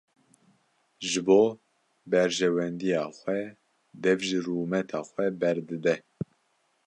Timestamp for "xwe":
3.17-3.37, 5.09-5.25